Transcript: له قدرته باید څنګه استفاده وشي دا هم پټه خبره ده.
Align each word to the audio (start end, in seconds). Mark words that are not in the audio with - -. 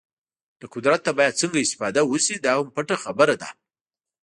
له 0.59 0.65
قدرته 0.75 1.09
باید 1.17 1.37
څنګه 1.41 1.57
استفاده 1.61 2.01
وشي 2.05 2.35
دا 2.45 2.51
هم 2.57 2.67
پټه 2.75 2.95
خبره 3.03 3.35
ده. 3.41 3.49